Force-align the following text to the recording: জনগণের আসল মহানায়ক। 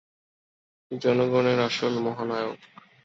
জনগণের 0.91 1.59
আসল 1.59 1.93
মহানায়ক। 1.99 2.59